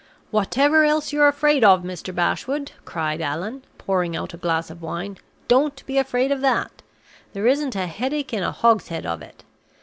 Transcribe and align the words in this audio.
"Whatever 0.31 0.83
else 0.83 1.13
you're 1.13 1.27
afraid 1.27 1.63
of, 1.63 1.83
Mr. 1.83 2.11
Bashwood," 2.15 2.71
cried 2.85 3.21
Allan, 3.21 3.61
pouring 3.77 4.15
out 4.15 4.33
a 4.33 4.37
glass 4.37 4.71
of 4.71 4.81
wine, 4.81 5.19
"don't 5.47 5.85
be 5.85 5.99
afraid 5.99 6.31
of 6.31 6.41
that! 6.41 6.81
There 7.33 7.45
isn't 7.45 7.75
a 7.75 7.85
headache 7.85 8.33
in 8.33 8.41
a 8.41 8.51
hogshead 8.51 9.05
of 9.05 9.21
it! 9.21 9.43